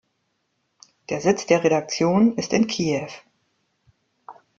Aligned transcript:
Der 1.11 1.21
Sitz 1.21 1.45
der 1.45 1.63
Redaktion 1.63 2.35
ist 2.35 2.53
in 2.53 2.65
Kiew. 2.65 3.05